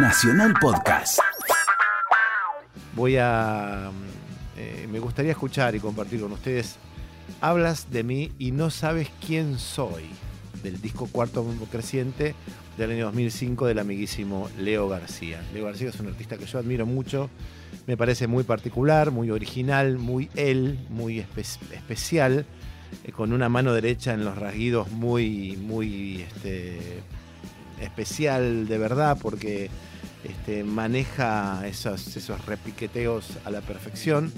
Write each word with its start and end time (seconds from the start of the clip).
Nacional 0.00 0.54
Podcast. 0.60 1.18
Voy 2.94 3.16
a. 3.16 3.90
eh, 4.56 4.86
me 4.90 4.98
gustaría 5.00 5.32
escuchar 5.32 5.74
y 5.74 5.80
compartir 5.80 6.20
con 6.20 6.32
ustedes. 6.32 6.76
Hablas 7.40 7.90
de 7.90 8.02
mí 8.04 8.32
y 8.38 8.52
no 8.52 8.70
sabes 8.70 9.08
quién 9.26 9.58
soy. 9.58 10.04
Del 10.62 10.80
disco 10.80 11.06
Cuarto 11.06 11.42
Bombo 11.42 11.66
Creciente 11.66 12.34
del 12.76 12.90
año 12.92 13.06
2005 13.06 13.66
del 13.66 13.78
amiguísimo 13.78 14.48
Leo 14.58 14.88
García. 14.88 15.40
Leo 15.54 15.66
García 15.66 15.88
es 15.90 16.00
un 16.00 16.08
artista 16.08 16.36
que 16.36 16.46
yo 16.46 16.58
admiro 16.58 16.86
mucho. 16.86 17.28
Me 17.86 17.96
parece 17.96 18.26
muy 18.26 18.44
particular, 18.44 19.10
muy 19.10 19.30
original, 19.30 19.98
muy 19.98 20.30
él, 20.34 20.78
muy 20.90 21.18
espe- 21.20 21.72
especial. 21.72 22.44
eh, 23.04 23.12
con 23.12 23.32
una 23.32 23.48
mano 23.48 23.72
derecha 23.72 24.14
en 24.14 24.24
los 24.24 24.36
rasguidos 24.38 24.90
muy, 24.90 25.56
muy 25.58 26.22
este, 26.22 26.78
especial 27.80 28.66
de 28.66 28.78
verdad, 28.78 29.18
porque 29.20 29.70
este, 30.24 30.64
maneja 30.64 31.66
esos, 31.66 32.16
esos 32.16 32.44
repiqueteos 32.46 33.38
a 33.44 33.50
la 33.50 33.60
perfección. 33.60 34.32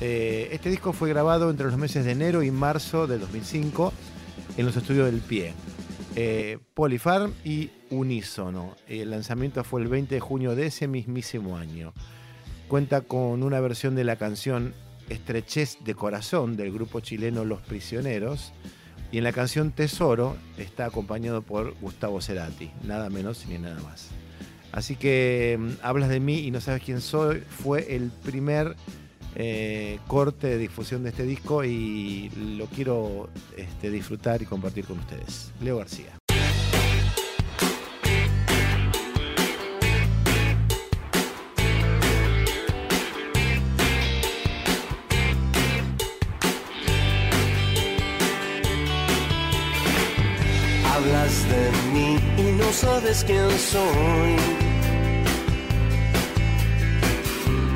Eh, 0.00 0.48
este 0.52 0.68
disco 0.68 0.92
fue 0.92 1.08
grabado 1.08 1.50
entre 1.50 1.66
los 1.66 1.78
meses 1.78 2.04
de 2.04 2.12
enero 2.12 2.42
y 2.42 2.50
marzo 2.50 3.06
del 3.06 3.20
2005 3.20 3.92
en 4.56 4.66
los 4.66 4.76
estudios 4.76 5.06
del 5.06 5.20
Pie. 5.20 5.54
Eh, 6.16 6.58
Polyfarm 6.74 7.32
y 7.44 7.70
Unísono. 7.90 8.76
El 8.88 9.10
lanzamiento 9.10 9.64
fue 9.64 9.80
el 9.80 9.88
20 9.88 10.14
de 10.16 10.20
junio 10.20 10.54
de 10.54 10.66
ese 10.66 10.88
mismísimo 10.88 11.56
año. 11.56 11.92
Cuenta 12.68 13.02
con 13.02 13.42
una 13.42 13.60
versión 13.60 13.94
de 13.94 14.04
la 14.04 14.16
canción 14.16 14.74
Estrechez 15.08 15.78
de 15.84 15.94
Corazón 15.94 16.56
del 16.56 16.72
grupo 16.72 17.00
chileno 17.00 17.44
Los 17.44 17.60
Prisioneros. 17.60 18.52
Y 19.12 19.18
en 19.18 19.24
la 19.24 19.32
canción 19.32 19.72
Tesoro 19.72 20.36
está 20.56 20.86
acompañado 20.86 21.42
por 21.42 21.74
Gustavo 21.80 22.22
Cerati, 22.22 22.70
nada 22.84 23.10
menos 23.10 23.46
ni 23.46 23.58
nada 23.58 23.80
más. 23.82 24.08
Así 24.72 24.96
que 24.96 25.58
mm, 25.60 25.70
hablas 25.82 26.08
de 26.08 26.18
mí 26.18 26.38
y 26.38 26.50
no 26.50 26.62
sabes 26.62 26.82
quién 26.82 27.02
soy. 27.02 27.40
Fue 27.40 27.94
el 27.94 28.10
primer 28.10 28.74
eh, 29.34 29.98
corte 30.06 30.46
de 30.46 30.56
difusión 30.56 31.02
de 31.02 31.10
este 31.10 31.24
disco 31.24 31.62
y 31.62 32.30
lo 32.56 32.66
quiero 32.66 33.28
este, 33.54 33.90
disfrutar 33.90 34.40
y 34.40 34.46
compartir 34.46 34.86
con 34.86 34.98
ustedes. 34.98 35.52
Leo 35.60 35.76
García. 35.76 36.21
De 51.52 51.64
mí 51.92 52.10
y 52.36 52.42
no 52.60 52.72
sabes 52.72 53.24
quién 53.24 53.50
soy. 53.72 54.32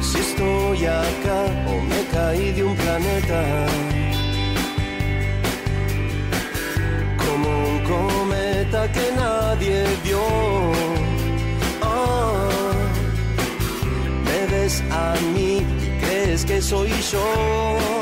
Si 0.00 0.18
estoy 0.18 0.86
acá 0.86 1.40
o 1.72 1.74
me 1.90 2.00
caí 2.14 2.52
de 2.52 2.62
un 2.64 2.76
planeta. 2.76 3.40
Como 7.24 7.48
un 7.72 7.78
cometa 7.92 8.80
que 8.94 9.06
nadie 9.22 9.84
vio. 10.04 10.26
Ah, 11.82 12.48
me 14.26 14.38
ves 14.52 14.82
a 14.90 15.14
mí 15.34 15.52
y 15.84 15.88
crees 16.00 16.44
que 16.44 16.60
soy 16.62 16.90
yo. 17.12 17.95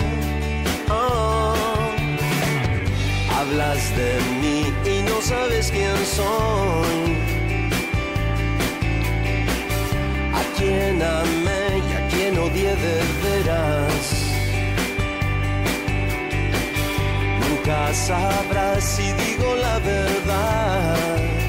De 3.74 4.20
mí 4.40 4.72
y 4.88 5.02
no 5.02 5.20
sabes 5.20 5.68
quién 5.72 5.96
soy. 6.06 7.16
A 10.32 10.42
quien 10.56 11.02
amé 11.02 11.82
y 11.88 11.92
a 11.92 12.08
quien 12.08 12.38
odié 12.38 12.74
de 12.76 12.96
veras. 13.24 14.04
Nunca 17.40 17.92
sabrás 17.94 18.84
si 18.84 19.12
digo 19.12 19.56
la 19.56 19.78
verdad. 19.80 21.43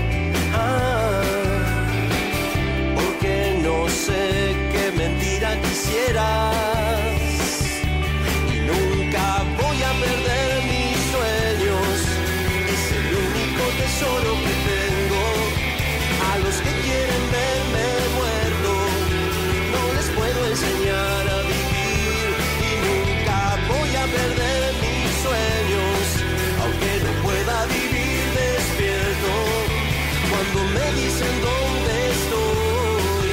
Dicen 31.15 31.35
dónde 31.41 31.93
estoy, 32.11 33.31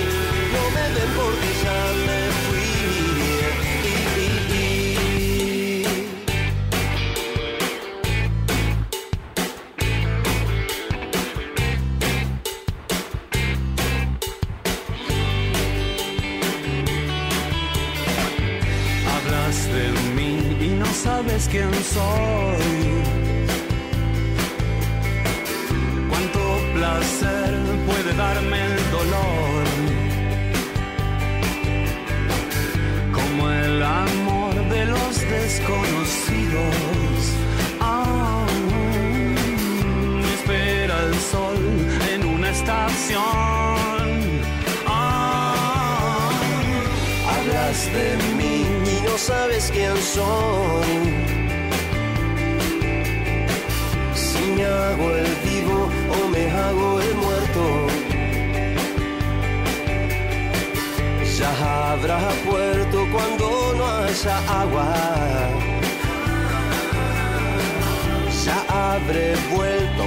no 0.55 0.63
me 0.75 0.85
ven 0.95 1.11
porque 1.17 1.51
ya 1.65 1.79
me. 2.07 2.21
Hablas 19.13 19.59
de 19.75 19.85
mí 20.15 20.33
y 20.61 20.69
no 20.79 20.87
sabes 20.87 21.49
quién 21.51 21.73
soy. 21.95 22.63
Cuánto 26.09 26.41
placer 26.75 27.42
desconocidos. 35.53 36.77
Me 40.23 40.35
espera 40.35 40.97
el 41.09 41.15
sol 41.33 41.61
en 42.13 42.27
una 42.27 42.51
estación. 42.51 43.23
Ah, 44.87 46.31
hablas 47.33 47.79
de 47.97 48.09
mí 48.39 48.67
y 48.95 48.97
no 49.07 49.19
sabes 49.19 49.71
quién 49.73 49.97
soy. 50.17 50.93
Si 54.15 54.43
me 54.57 54.65
hago 54.65 55.07
el 55.23 55.31
vivo 55.49 55.79
o 56.17 56.29
me 56.29 56.51
hago 56.51 57.01
el 57.01 57.15
muerto. 57.25 57.65
Ya 61.39 61.93
habrá 61.93 62.21
puerto 62.47 62.99
cuando 63.13 63.62
haya 64.13 64.37
agua. 64.61 64.93
Ya 68.45 68.59
habré 68.69 69.35
vuelto 69.51 70.02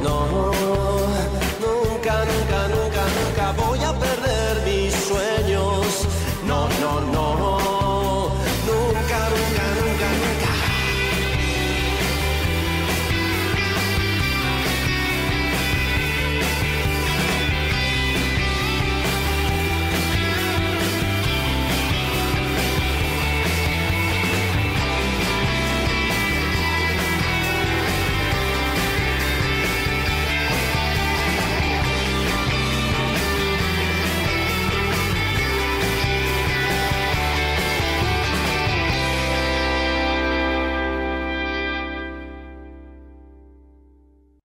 no 0.00 0.57